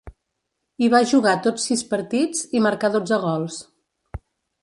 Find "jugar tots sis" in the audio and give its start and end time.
1.09-1.83